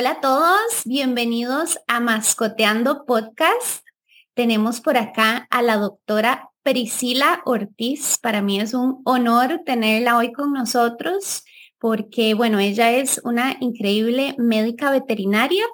[0.00, 3.84] Hola a todos, bienvenidos a Mascoteando Podcast.
[4.32, 8.16] Tenemos por acá a la doctora Priscila Ortiz.
[8.16, 11.44] Para mí es un honor tenerla hoy con nosotros
[11.78, 15.66] porque, bueno, ella es una increíble médica veterinaria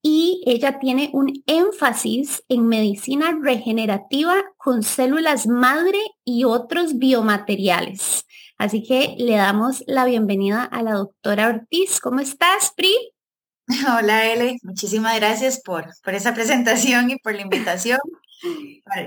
[0.00, 8.24] y ella tiene un énfasis en medicina regenerativa con células madre y otros biomateriales.
[8.56, 12.00] Así que le damos la bienvenida a la doctora Ortiz.
[12.00, 13.15] ¿Cómo estás, Pri?
[13.98, 14.58] Hola, Ele.
[14.62, 17.98] Muchísimas gracias por, por esa presentación y por la invitación.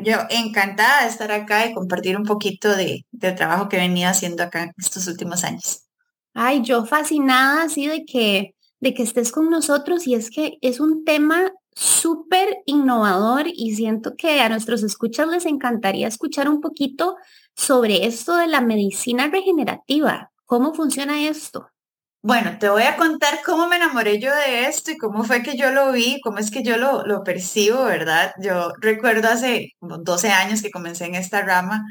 [0.03, 4.09] Yo encantada de estar acá y compartir un poquito de, del trabajo que he venido
[4.09, 5.83] haciendo acá estos últimos años.
[6.33, 10.79] Ay, yo fascinada así de que de que estés con nosotros y es que es
[10.79, 17.17] un tema súper innovador y siento que a nuestros escuchas les encantaría escuchar un poquito
[17.55, 20.31] sobre esto de la medicina regenerativa.
[20.45, 21.69] ¿Cómo funciona esto?
[22.21, 25.55] Bueno, te voy a contar cómo me enamoré yo de esto y cómo fue que
[25.57, 28.33] yo lo vi, cómo es que yo lo, lo percibo, ¿verdad?
[28.41, 31.81] Yo recuerdo hace 12 años que comencé en esta rama,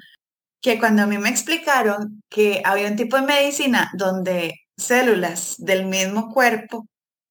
[0.62, 5.86] que cuando a mí me explicaron que había un tipo de medicina donde células del
[5.86, 6.86] mismo cuerpo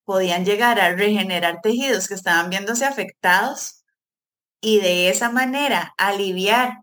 [0.06, 3.84] podían llegar a regenerar tejidos que estaban viéndose afectados
[4.62, 6.74] y de esa manera aliviar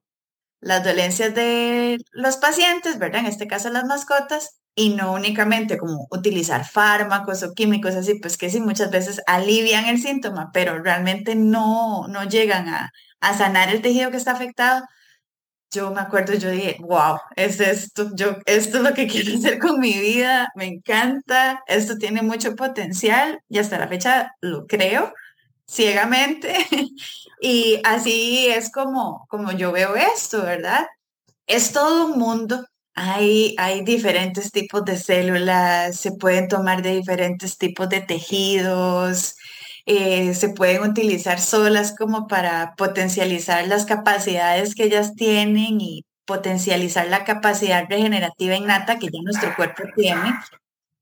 [0.60, 3.20] las dolencias de los pacientes, ¿verdad?
[3.20, 8.36] En este caso las mascotas, y no únicamente como utilizar fármacos o químicos así, pues
[8.36, 13.70] que sí muchas veces alivian el síntoma, pero realmente no, no llegan a, a sanar
[13.70, 14.84] el tejido que está afectado,
[15.74, 19.58] yo me acuerdo, yo dije, wow, es esto, yo, esto es lo que quiero hacer
[19.58, 25.12] con mi vida, me encanta, esto tiene mucho potencial y hasta la fecha lo creo
[25.66, 26.54] ciegamente
[27.40, 30.86] y así es como, como yo veo esto, ¿verdad?
[31.46, 37.88] Es todo un mundo, hay, diferentes tipos de células, se pueden tomar de diferentes tipos
[37.88, 39.36] de tejidos,
[39.86, 47.08] eh, se pueden utilizar solas como para potencializar las capacidades que ellas tienen y potencializar
[47.08, 50.32] la capacidad regenerativa innata que ya nuestro cuerpo tiene,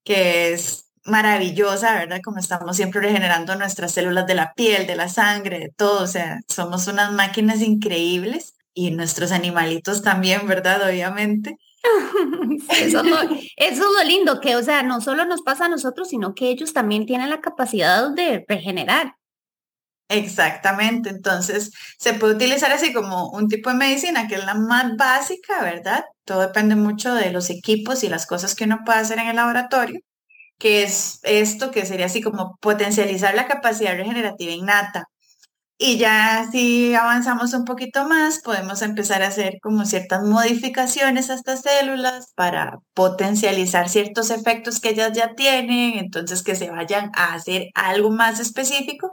[0.05, 2.21] que es maravillosa, ¿verdad?
[2.25, 6.07] Como estamos siempre regenerando nuestras células de la piel, de la sangre, de todo, o
[6.07, 10.89] sea, somos unas máquinas increíbles y nuestros animalitos también, ¿verdad?
[10.89, 11.57] Obviamente.
[12.81, 15.69] eso, es lo, eso es lo lindo, que o sea, no solo nos pasa a
[15.69, 19.17] nosotros, sino que ellos también tienen la capacidad de regenerar.
[20.09, 24.95] Exactamente, entonces se puede utilizar así como un tipo de medicina que es la más
[24.97, 26.05] básica, ¿verdad?
[26.25, 29.37] Todo depende mucho de los equipos y las cosas que uno puede hacer en el
[29.37, 30.01] laboratorio,
[30.59, 35.07] que es esto que sería así como potencializar la capacidad regenerativa innata.
[35.85, 41.35] Y ya si avanzamos un poquito más, podemos empezar a hacer como ciertas modificaciones a
[41.35, 47.35] estas células para potencializar ciertos efectos que ellas ya tienen, entonces que se vayan a
[47.35, 49.11] hacer algo más específico,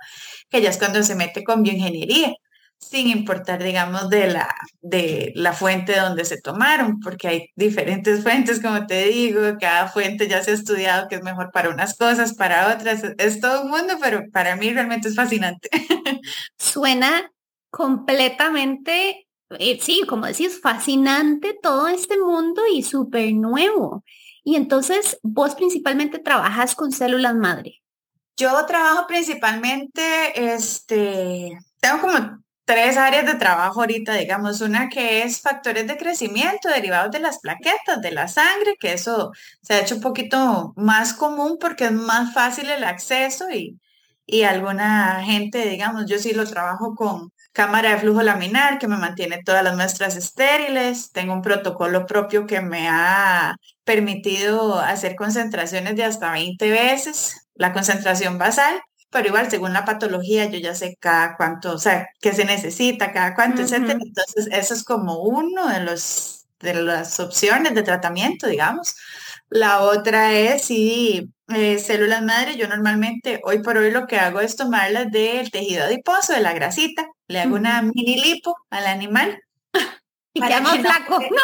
[0.49, 2.33] que ya es cuando se mete con bioingeniería
[2.79, 4.47] sin importar, digamos, de la,
[4.81, 10.27] de la fuente donde se tomaron, porque hay diferentes fuentes, como te digo, cada fuente
[10.27, 13.71] ya se ha estudiado que es mejor para unas cosas, para otras, es todo un
[13.71, 15.69] mundo, pero para mí realmente es fascinante.
[16.57, 17.31] Suena
[17.69, 24.03] completamente, eh, sí, como decís, fascinante todo este mundo y súper nuevo.
[24.43, 27.81] Y entonces, vos principalmente trabajas con células madre.
[28.37, 35.41] Yo trabajo principalmente, este, tengo como tres áreas de trabajo ahorita, digamos, una que es
[35.41, 39.31] factores de crecimiento derivados de las plaquetas, de la sangre, que eso
[39.61, 43.79] se ha hecho un poquito más común porque es más fácil el acceso y,
[44.31, 48.97] y alguna gente, digamos, yo sí lo trabajo con cámara de flujo laminar que me
[48.97, 55.95] mantiene todas las muestras estériles, tengo un protocolo propio que me ha permitido hacer concentraciones
[55.95, 58.79] de hasta 20 veces la concentración basal
[59.11, 63.11] pero igual según la patología yo ya sé cada cuánto, o sea, qué se necesita,
[63.11, 63.97] cada cuánto, etcétera.
[63.99, 68.95] Entonces, eso es como uno de los de las opciones de tratamiento, digamos.
[69.49, 74.39] La otra es si eh, células madre, yo normalmente hoy por hoy lo que hago
[74.39, 79.41] es tomarlas del tejido adiposo, de la grasita, le hago una mini lipo al animal.
[80.31, 81.41] Y queda más flaco, ¿no?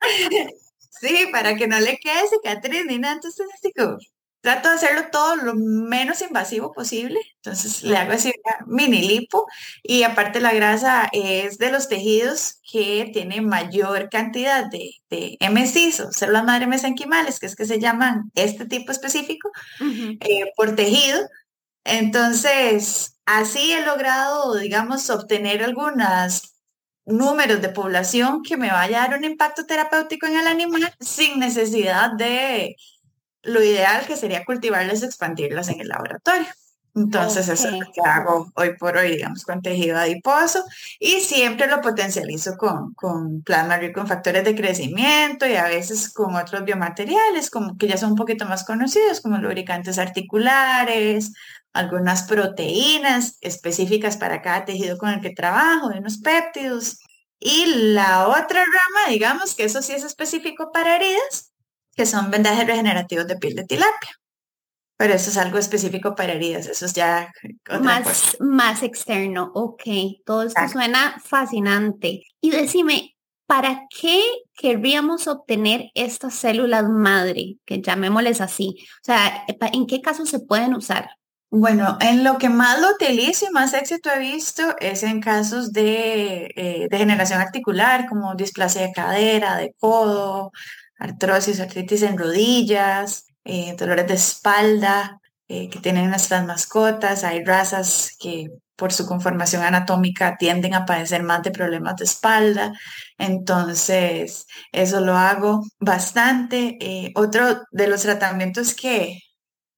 [0.78, 3.14] sí, para que no le quede cicatriz ni nada.
[3.14, 3.96] Entonces, así como,
[4.40, 7.20] trato de hacerlo todo lo menos invasivo posible.
[7.36, 9.46] Entonces le hago así una mini lipo
[9.82, 16.00] y aparte la grasa es de los tejidos que tiene mayor cantidad de, de MSIs
[16.00, 19.50] o células madre mesenquimales, que es que se llaman este tipo específico
[19.80, 21.20] eh, por tejido.
[21.84, 26.54] Entonces, así he logrado, digamos, obtener algunos
[27.06, 31.38] números de población que me vaya a dar un impacto terapéutico en el animal sin
[31.40, 32.76] necesidad de
[33.48, 36.48] lo ideal que sería cultivarlas, expandirlas en el laboratorio.
[36.94, 40.64] Entonces, eso es lo que hago hoy por hoy, digamos, con tejido adiposo
[40.98, 46.12] y siempre lo potencializo con, con plasma rico en factores de crecimiento y a veces
[46.12, 51.32] con otros biomateriales, como que ya son un poquito más conocidos, como lubricantes articulares,
[51.72, 56.98] algunas proteínas específicas para cada tejido con el que trabajo, unos péptidos.
[57.38, 61.47] Y la otra rama, digamos, que eso sí es específico para heridas,
[61.98, 64.10] que son vendajes regenerativos de piel de tilapia.
[64.96, 67.32] Pero eso es algo específico para heridas, eso es ya
[67.80, 69.50] más, más externo.
[69.52, 69.82] Ok,
[70.24, 72.22] todo esto suena fascinante.
[72.40, 73.16] Y decime,
[73.46, 74.22] ¿para qué
[74.56, 78.76] querríamos obtener estas células madre, que llamémosles así?
[78.78, 81.10] O sea, ¿en qué casos se pueden usar?
[81.50, 85.72] Bueno, en lo que más lo utilizo y más éxito he visto es en casos
[85.72, 90.52] de eh, degeneración articular, como displasia de cadera, de codo,
[90.98, 97.24] artrosis, artritis en rodillas, eh, dolores de espalda eh, que tienen nuestras mascotas.
[97.24, 102.72] Hay razas que por su conformación anatómica tienden a padecer más de problemas de espalda.
[103.18, 106.76] Entonces, eso lo hago bastante.
[106.80, 109.20] Eh, otro de los tratamientos que,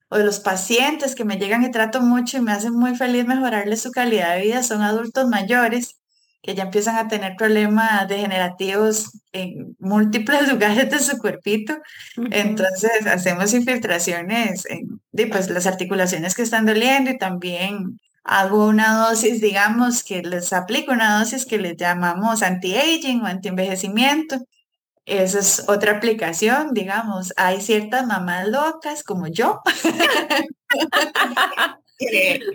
[0.09, 3.27] o de los pacientes que me llegan y trato mucho y me hacen muy feliz
[3.27, 6.00] mejorarles su calidad de vida son adultos mayores
[6.43, 11.77] que ya empiezan a tener problemas degenerativos en múltiples lugares de su cuerpito.
[12.31, 15.01] Entonces hacemos infiltraciones en
[15.31, 20.93] pues, las articulaciones que están doliendo y también hago una dosis, digamos, que les aplico
[20.93, 24.39] una dosis que les llamamos anti-aging o anti-envejecimiento.
[25.07, 27.33] Esa es otra aplicación, digamos.
[27.37, 29.61] Hay ciertas mamás locas como yo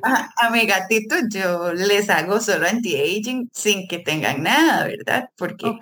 [0.03, 5.29] a, mi gatito yo les hago solo anti-aging sin que tengan nada, ¿verdad?
[5.37, 5.77] Porque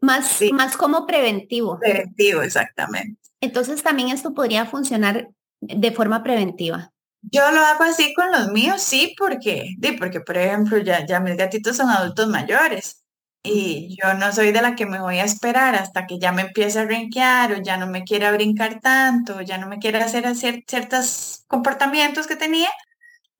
[0.00, 1.78] más, más como preventivo.
[1.78, 3.20] Preventivo, exactamente.
[3.40, 5.28] Entonces también esto podría funcionar
[5.60, 6.92] de forma preventiva.
[7.30, 11.36] Yo lo hago así con los míos, sí, porque, porque por ejemplo, ya, ya mis
[11.36, 13.04] gatitos son adultos mayores
[13.42, 16.42] y yo no soy de la que me voy a esperar hasta que ya me
[16.42, 20.04] empiece a rinquear o ya no me quiera brincar tanto, o ya no me quiera
[20.04, 20.24] hacer
[20.66, 22.70] ciertos comportamientos que tenía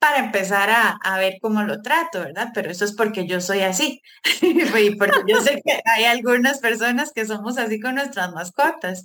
[0.04, 2.50] para empezar a, ver cómo lo trato, ¿verdad?
[2.52, 4.02] Pero eso es porque yo soy así.
[4.42, 9.02] y porque yo sé que hay algunas personas que somos así con nuestras mascotas,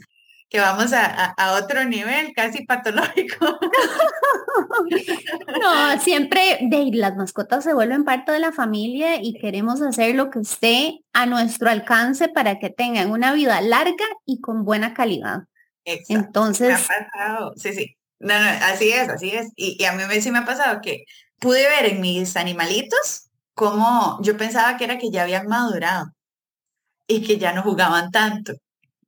[0.49, 3.37] que vamos a, otro nivel casi patológico.
[5.61, 10.29] no, siempre de, las mascotas se vuelven parte de la familia y queremos hacer lo
[10.29, 15.43] que esté a nuestro alcance para que tengan una vida larga y con buena calidad.
[15.85, 16.13] Exacto.
[16.13, 16.87] Entonces,
[17.55, 17.98] sí, sí.
[18.19, 19.49] No, no, así es, así es.
[19.55, 21.05] Y, a mí sí me ha pasado que
[21.39, 26.07] pude ver en mis animalitos cómo yo pensaba que era que ya habían madurado
[27.07, 28.53] y que ya no jugaban tanto.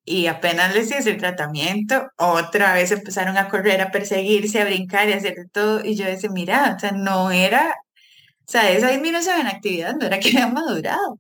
[0.06, 5.10] Y apenas les hice el tratamiento, otra vez empezaron a correr, a perseguirse, a brincar
[5.10, 5.86] y a hacer todo.
[5.86, 7.75] Y yo decía, mira, o sea, no era,
[8.48, 11.19] o sea, esa disminución en actividad no era que habían madurado,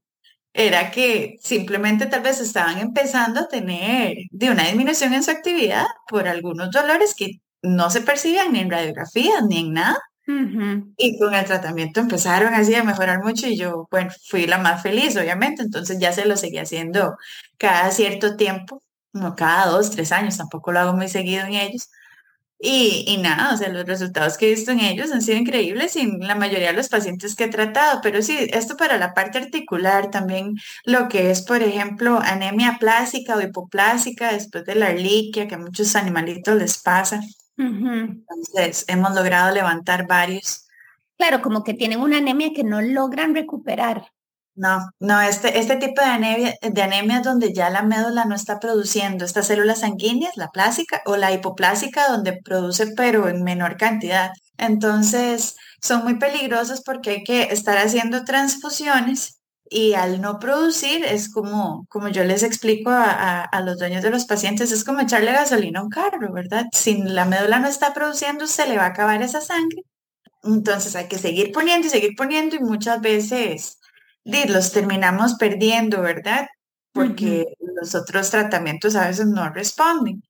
[0.53, 5.85] era que simplemente tal vez estaban empezando a tener de una disminución en su actividad
[6.09, 9.99] por algunos dolores que no se percibían ni en radiografías ni en nada.
[10.97, 14.81] Y con el tratamiento empezaron así a mejorar mucho y yo, bueno, fui la más
[14.81, 17.17] feliz, obviamente, entonces ya se lo seguía haciendo
[17.57, 18.81] cada cierto tiempo,
[19.13, 21.89] no cada dos, tres años, tampoco lo hago muy seguido en ellos.
[22.63, 25.95] Y, y nada, o sea, los resultados que he visto en ellos han sido increíbles
[25.95, 29.39] en la mayoría de los pacientes que he tratado, pero sí, esto para la parte
[29.39, 35.47] articular, también lo que es, por ejemplo, anemia plástica o hipoplásica después de la arliquia,
[35.47, 37.21] que a muchos animalitos les pasa.
[37.61, 40.67] Entonces, hemos logrado levantar varios.
[41.17, 44.11] Claro, como que tienen una anemia que no logran recuperar.
[44.53, 48.35] No, no, este, este tipo de anemia, de anemia es donde ya la médula no
[48.35, 53.77] está produciendo estas células sanguíneas, la plásica o la hipoplásica, donde produce pero en menor
[53.77, 54.31] cantidad.
[54.57, 59.40] Entonces, son muy peligrosos porque hay que estar haciendo transfusiones
[59.73, 64.25] y al no producir es como, como yo les explico a, los dueños de los
[64.25, 66.65] pacientes, es como echarle gasolina a un carro, ¿verdad?
[66.73, 69.83] Si la médula no está produciendo, se le va a acabar esa sangre.
[70.43, 73.79] Entonces hay que seguir poniendo y seguir poniendo y muchas veces
[74.25, 76.47] los terminamos perdiendo, ¿verdad?
[76.91, 77.45] Porque
[77.81, 80.21] los otros tratamientos a veces no responden.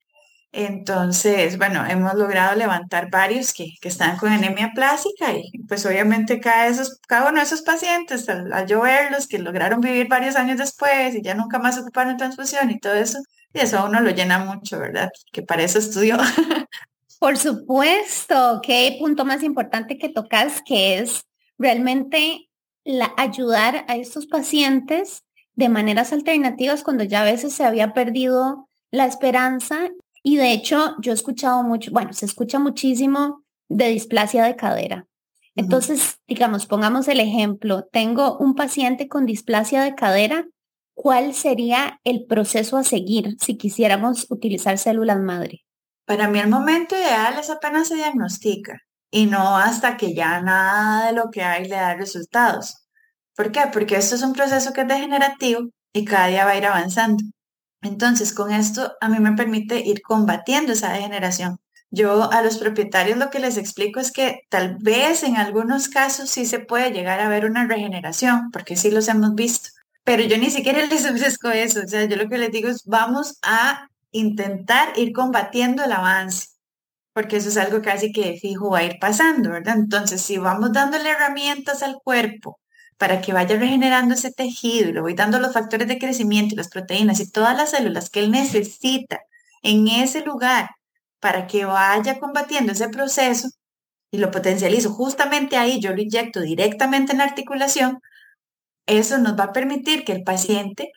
[0.54, 6.68] Entonces, bueno, hemos logrado levantar varios que, están con anemia plástica y pues obviamente cada,
[6.68, 8.82] esos, cada uno de esos pacientes, al, al, yo
[9.30, 13.20] que lograron vivir varios años después y ya nunca más ocuparon transfusión y todo eso,
[13.54, 15.10] y eso a uno lo llena mucho, ¿verdad?
[15.32, 16.18] Que para eso estudió.
[17.20, 21.22] Por supuesto, qué punto más importante que tocas, que es
[21.58, 22.50] realmente
[22.84, 25.24] la, ayudar a estos pacientes
[25.56, 29.90] de maneras alternativas cuando ya a veces se había perdido la esperanza
[30.24, 35.08] Y de hecho, yo he escuchado mucho, bueno, se escucha muchísimo de displasia de cadera.
[35.56, 40.46] Entonces, digamos, pongamos el ejemplo, tengo un paciente con displasia de cadera,
[40.94, 45.66] ¿cuál sería el proceso a seguir si quisiéramos utilizar células madre?
[46.06, 48.78] Para mí el momento ideal es apenas se diagnostica
[49.12, 52.88] y no hasta que ya nada de lo que hay le da resultados.
[53.36, 53.62] ¿Por qué?
[53.72, 57.24] Porque esto es un proceso que es degenerativo y cada día va a ir avanzando.
[57.82, 61.60] Entonces, con esto a mí me permite ir combatiendo esa degeneración.
[61.90, 66.30] Yo a los propietarios lo que les explico es que tal vez en algunos casos
[66.30, 69.70] sí se puede llegar a ver una regeneración, porque sí los hemos visto,
[70.06, 71.82] pero yo ni siquiera les ofrezco eso.
[71.84, 76.50] O sea, yo lo que les digo es vamos a intentar ir combatiendo el avance,
[77.14, 79.76] porque eso es algo casi que fijo va a ir pasando, ¿verdad?
[79.78, 82.61] Entonces, si vamos dándole herramientas al cuerpo
[83.02, 86.58] para que vaya regenerando ese tejido y le voy dando los factores de crecimiento y
[86.58, 89.22] las proteínas y todas las células que él necesita
[89.64, 90.70] en ese lugar
[91.20, 93.50] para que vaya combatiendo ese proceso
[94.12, 98.02] y lo potencializo justamente ahí, yo lo inyecto directamente en la articulación,
[98.86, 100.92] eso nos va a permitir que el paciente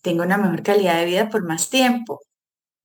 [0.00, 2.20] tenga una mejor calidad de vida por más tiempo.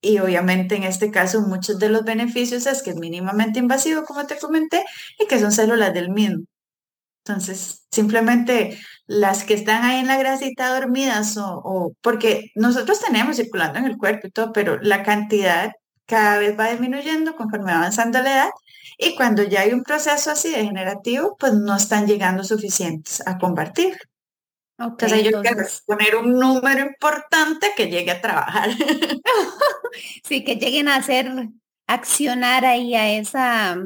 [0.01, 4.25] Y obviamente en este caso muchos de los beneficios es que es mínimamente invasivo, como
[4.25, 4.83] te comenté,
[5.19, 6.45] y que son células del mismo.
[7.25, 13.37] Entonces, simplemente las que están ahí en la grasita dormidas o, o, porque nosotros tenemos
[13.37, 15.71] circulando en el cuerpo y todo, pero la cantidad
[16.05, 18.49] cada vez va disminuyendo conforme va avanzando la edad
[18.97, 23.97] y cuando ya hay un proceso así degenerativo, pues no están llegando suficientes a combatir.
[24.77, 28.69] entonces yo quiero poner un número importante que llegue a trabajar.
[30.23, 31.31] sí, que lleguen a hacer,
[31.87, 33.77] accionar ahí a esa,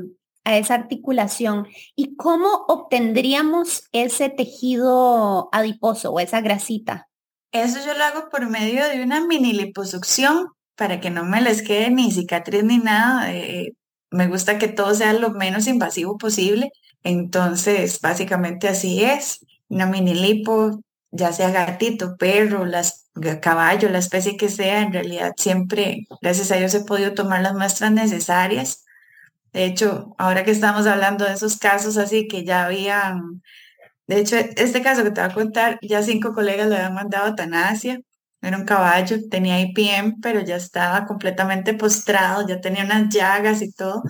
[0.47, 1.67] a esa articulación.
[1.93, 7.09] ¿Y cómo obtendríamos ese tejido adiposo o esa grasita?
[7.51, 11.61] Eso yo lo hago por medio de una mini liposucción para que no me les
[11.61, 13.33] quede ni cicatriz ni nada.
[13.33, 13.73] Eh,
[14.09, 16.71] me gusta que todo sea lo menos invasivo posible.
[17.03, 19.45] Entonces, básicamente así es.
[19.67, 20.79] Una mini lipo,
[21.11, 23.09] ya sea gatito, perro, las,
[23.41, 27.53] caballo, la especie que sea, en realidad siempre, gracias a Dios, he podido tomar las
[27.53, 28.85] muestras necesarias.
[29.57, 33.41] De hecho, ahora que estamos hablando de esos casos así que ya habían,
[34.07, 37.29] de hecho, este caso que te voy a contar, ya cinco colegas le habían mandado
[37.29, 37.99] eutanasia
[38.41, 43.71] era un caballo, tenía IPM, pero ya estaba completamente postrado, ya tenía unas llagas y
[43.71, 44.03] todo.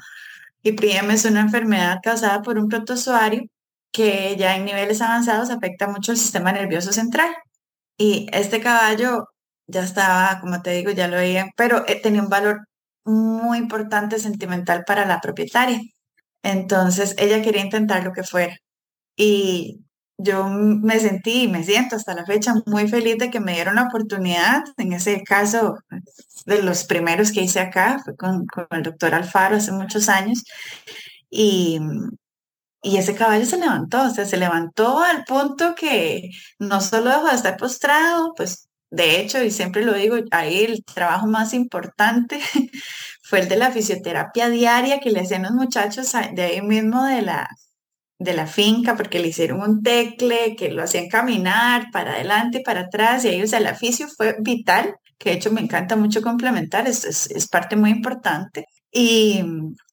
[0.64, 3.44] IPM es una enfermedad causada por un protozoario
[3.92, 7.34] que ya en niveles avanzados afecta mucho el sistema nervioso central.
[7.98, 9.30] Y este caballo
[9.68, 12.68] ya estaba, como te digo, ya lo veían, pero eh, tenía un valor
[13.08, 15.82] muy importante sentimental para la propietaria.
[16.44, 18.58] Entonces ella quería intentar lo que fuera.
[19.16, 19.82] Y
[20.18, 23.76] yo me sentí y me siento hasta la fecha muy feliz de que me dieron
[23.76, 24.64] la oportunidad.
[24.78, 25.78] En ese caso,
[26.46, 30.44] de los primeros que hice acá, fue con, el doctor Alfaro hace muchos años.
[31.30, 31.80] Y,
[32.82, 37.28] y ese caballo se levantó, o sea, se levantó al punto que no solo dejó
[37.28, 42.40] de estar postrado, pues de hecho, y siempre lo digo, ahí el trabajo más importante
[43.24, 47.22] fue el de la fisioterapia diaria que le hacían los muchachos de ahí mismo de
[47.22, 47.50] la,
[48.20, 52.82] de la finca porque le hicieron un tecle que lo hacían caminar para adelante para
[52.82, 56.22] atrás y ahí, o sea, el aficio fue vital, que de hecho me encanta mucho
[56.22, 58.66] complementar, es, es parte muy importante.
[58.92, 59.44] Y,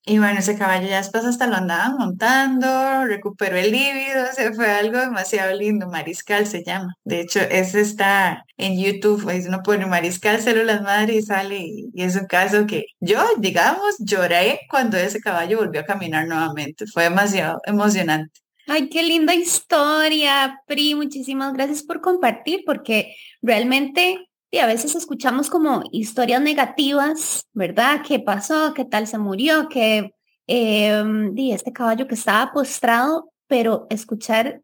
[0.07, 4.71] y bueno, ese caballo ya después hasta lo andaban montando, recuperó el líbido, se fue
[4.71, 6.95] algo demasiado lindo, Mariscal se llama.
[7.05, 11.91] De hecho, ese está en YouTube, pues uno pone Mariscal Células Madre y sale, y,
[11.95, 16.87] es un caso que yo, digamos, lloré cuando ese caballo volvió a caminar nuevamente.
[16.87, 18.41] Fue demasiado emocionante.
[18.67, 20.95] Ay, qué linda historia, Pri.
[20.95, 24.19] Muchísimas gracias por compartir, porque realmente
[24.55, 28.03] y a veces escuchamos como historias negativas, ¿verdad?
[28.07, 28.73] ¿Qué pasó?
[28.73, 29.69] ¿Qué tal se murió?
[29.69, 30.15] Que
[30.47, 31.05] eh,
[31.51, 34.63] este caballo que estaba postrado, pero escuchar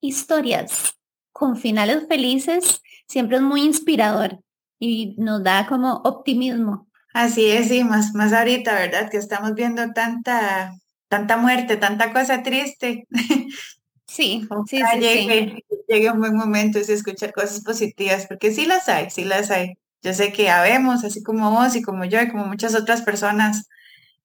[0.00, 0.94] historias
[1.32, 4.38] con finales felices siempre es muy inspirador
[4.78, 6.86] y nos da como optimismo.
[7.12, 9.10] Así es, sí, más, más ahorita, ¿verdad?
[9.10, 10.72] Que estamos viendo tanta,
[11.08, 13.08] tanta muerte, tanta cosa triste.
[14.12, 18.86] Sí, sí, sí, llegue, llegue un buen momento y escuchar cosas positivas, porque sí las
[18.90, 19.72] hay, sí las hay.
[20.02, 23.68] Yo sé que habemos, así como vos y como yo y como muchas otras personas,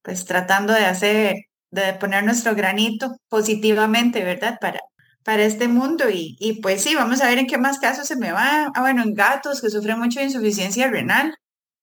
[0.02, 1.36] pues tratando de hacer,
[1.72, 4.58] de poner nuestro granito positivamente, ¿verdad?
[4.60, 4.82] Para,
[5.24, 6.10] para este mundo.
[6.10, 8.72] Y, y pues sí, vamos a ver en qué más casos se me va.
[8.76, 11.34] Ah, bueno, en gatos que sufren mucho de insuficiencia renal,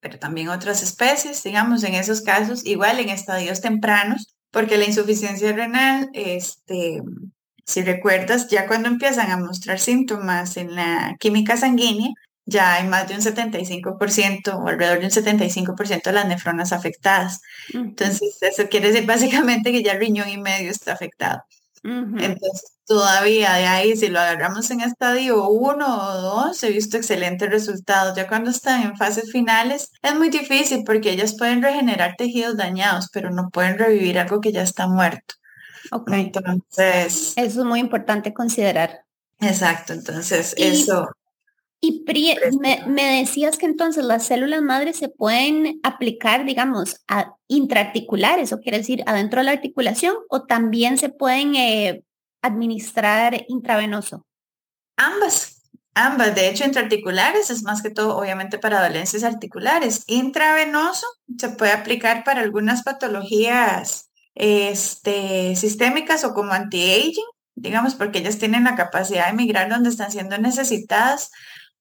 [0.01, 5.53] pero también otras especies, digamos, en esos casos, igual en estadios tempranos, porque la insuficiencia
[5.55, 7.01] renal, este,
[7.65, 12.11] si recuerdas, ya cuando empiezan a mostrar síntomas en la química sanguínea,
[12.47, 17.41] ya hay más de un 75% o alrededor de un 75% de las nefronas afectadas.
[17.73, 21.43] Entonces, eso quiere decir básicamente que ya el riñón y medio está afectado.
[21.83, 27.51] Entonces, todavía de ahí, si lo agarramos en estadio 1 o 2, he visto excelentes
[27.51, 28.17] resultados.
[28.17, 33.09] Ya cuando están en fases finales, es muy difícil porque ellas pueden regenerar tejidos dañados,
[33.13, 35.35] pero no pueden revivir algo que ya está muerto.
[35.91, 36.11] Ok.
[36.13, 37.33] Entonces.
[37.37, 39.05] Eso es muy importante considerar.
[39.41, 41.09] Exacto, entonces eso.
[41.81, 42.03] Y
[42.87, 48.79] me, decías que entonces las células madres se pueden aplicar, digamos, a intraarticulares, o quiere
[48.79, 52.03] decir adentro de la articulación, o también se pueden eh,
[52.41, 54.25] administrar intravenoso.
[54.97, 55.61] Ambas,
[55.95, 56.35] ambas.
[56.35, 60.05] De hecho, intraarticulares es más que todo, obviamente, para dolencias articulares.
[60.07, 67.25] Intravenoso se puede aplicar para algunas patologías este, sistémicas o como anti-aging,
[67.55, 71.31] digamos, porque ellas tienen la capacidad de migrar donde están siendo necesitadas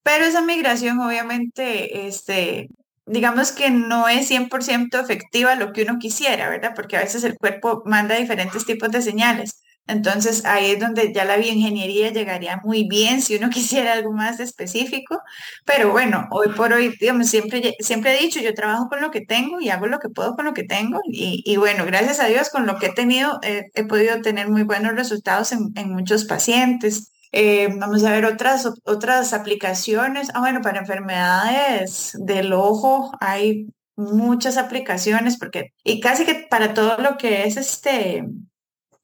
[0.04, 2.68] pero esa migración obviamente, este,
[3.06, 6.72] digamos que no es 100% efectiva lo que uno quisiera, ¿verdad?
[6.76, 9.62] Porque a veces el cuerpo manda diferentes tipos de señales.
[9.86, 14.40] Entonces ahí es donde ya la bioingeniería llegaría muy bien si uno quisiera algo más
[14.40, 15.20] específico.
[15.64, 19.20] Pero bueno, hoy por hoy, digamos, siempre, siempre he dicho, yo trabajo con lo que
[19.20, 21.00] tengo y hago lo que puedo con lo que tengo.
[21.06, 24.94] Y, bueno, gracias a Dios con lo que he tenido, he podido tener muy buenos
[24.94, 27.10] resultados en, en muchos pacientes.
[27.36, 30.28] Eh, vamos a ver otras, otras aplicaciones.
[30.34, 36.96] Ah, bueno, para enfermedades del ojo hay muchas aplicaciones porque, y casi que para todo
[36.98, 38.24] lo que es este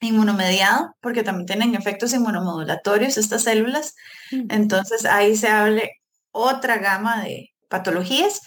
[0.00, 3.95] inmunomediado, porque también tienen efectos inmunomodulatorios estas células.
[4.33, 4.47] Mm.
[4.50, 5.90] Entonces ahí se hable
[6.33, 8.40] otra gama de patologías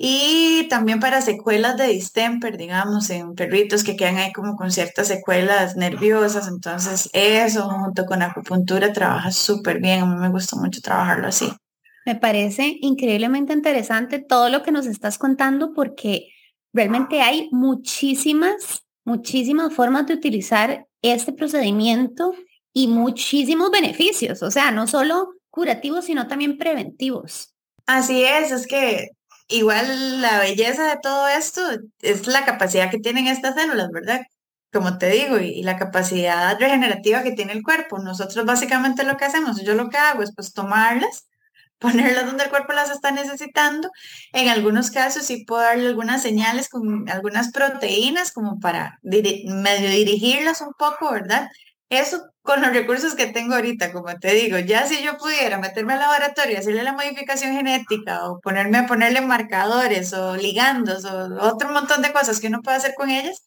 [0.00, 5.08] y también para secuelas de distemper, digamos, en perritos que quedan ahí como con ciertas
[5.08, 6.46] secuelas nerviosas.
[6.46, 10.02] Entonces, eso junto con acupuntura trabaja súper bien.
[10.02, 11.50] A mí me gusta mucho trabajarlo así.
[12.06, 16.28] Me parece increíblemente interesante todo lo que nos estás contando porque
[16.72, 22.34] realmente hay muchísimas, muchísimas formas de utilizar este procedimiento
[22.74, 24.42] y muchísimos beneficios.
[24.42, 27.54] O sea, no solo curativos, sino también preventivos.
[27.86, 29.08] Así es, es que
[29.48, 31.62] igual la belleza de todo esto
[32.02, 34.20] es la capacidad que tienen estas células, ¿verdad?
[34.70, 37.98] Como te digo, y, la capacidad regenerativa que tiene el cuerpo.
[37.98, 41.26] Nosotros básicamente lo que hacemos, yo lo que hago es pues tomarlas,
[41.78, 43.90] ponerlas donde el cuerpo las está necesitando.
[44.32, 50.60] En algunos casos sí puedo darle algunas señales con algunas proteínas como para medio dirigirlas
[50.60, 51.48] un poco, ¿verdad?
[51.90, 55.94] Eso con los recursos que tengo ahorita, como te digo, ya si yo pudiera meterme
[55.94, 61.70] al laboratorio hacerle la modificación genética o ponerme a ponerle marcadores o ligandos o otro
[61.70, 63.42] montón de cosas que uno puede hacer con ellas,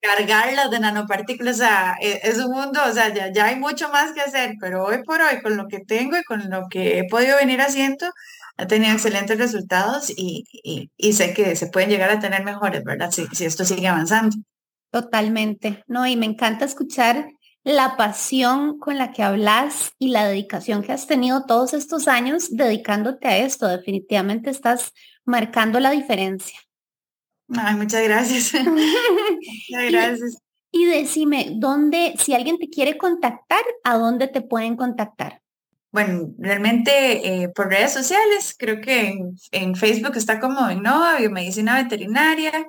[0.00, 1.64] cargarlas de nanopartículas, o
[2.00, 5.20] e, es, un mundo, o sea, ya, hay mucho más que hacer, pero hoy por
[5.20, 8.06] hoy, con lo que tengo y con lo que he podido venir haciendo,
[8.56, 10.44] ha tenido excelentes resultados y,
[10.96, 13.10] y, sé que se pueden llegar a tener mejores, ¿verdad?
[13.10, 14.36] Si esto sigue avanzando.
[14.90, 16.06] Totalmente, ¿no?
[16.06, 17.26] Y me encanta escuchar
[17.62, 22.48] la pasión con la que hablas y la dedicación que has tenido todos estos años
[22.50, 23.68] dedicándote a esto.
[23.68, 24.92] Definitivamente estás
[25.24, 26.58] marcando la diferencia.
[27.56, 28.52] Ay, muchas gracias.
[28.64, 30.38] muchas gracias.
[30.70, 35.40] Y, decime, ¿dónde, si alguien te quiere contactar, a dónde te pueden contactar?
[35.90, 39.18] Bueno, realmente eh, por redes sociales, creo que
[39.52, 42.68] en, Facebook está como Innova Biomedicina Veterinaria,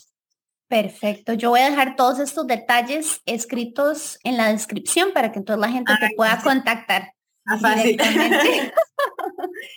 [0.69, 1.35] Perfecto.
[1.35, 5.69] Yo voy a dejar todos estos detalles escritos en la descripción para que entonces la
[5.71, 7.13] gente te pueda contactar.
[7.45, 8.01] Ah, fácil.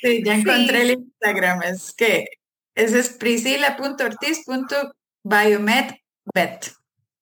[0.02, 1.64] sí, ya encontré el Instagram.
[1.64, 2.28] Es que
[2.76, 6.02] ese es priscila.ortiz.biomedvet.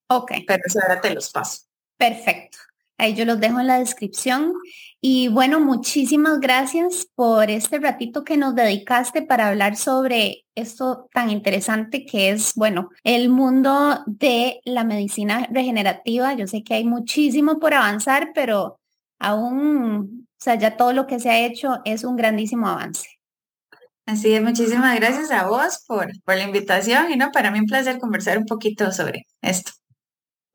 [0.08, 0.32] Ok.
[0.46, 1.66] Pero ahora te los paso.
[1.96, 2.58] Perfecto.
[2.98, 4.54] Ahí yo los dejo en la descripción.
[5.00, 11.30] Y bueno, muchísimas gracias por este ratito que nos dedicaste para hablar sobre esto tan
[11.30, 16.34] interesante que es, bueno, el mundo de la medicina regenerativa.
[16.34, 18.80] Yo sé que hay muchísimo por avanzar, pero
[19.18, 23.08] aún o sea, ya todo lo que se ha hecho es un grandísimo avance.
[24.04, 27.66] Así es, muchísimas gracias a vos por, por la invitación y no, para mí un
[27.66, 29.72] placer conversar un poquito sobre esto.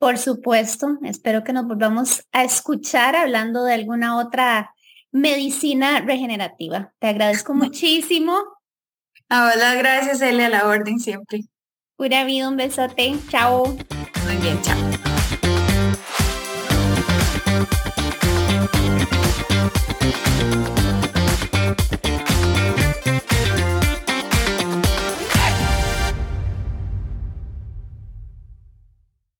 [0.01, 4.73] Por supuesto, espero que nos volvamos a escuchar hablando de alguna otra
[5.11, 6.91] medicina regenerativa.
[6.97, 8.35] Te agradezco muchísimo.
[9.29, 11.41] Hola, gracias, Elia, a la orden siempre.
[11.97, 13.15] Pura vida, un besote.
[13.29, 13.77] Chao.
[14.25, 14.75] Muy bien, chao.